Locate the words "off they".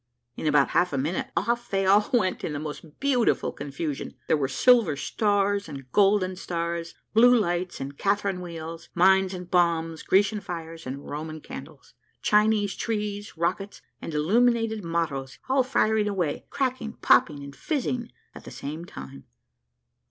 1.37-1.85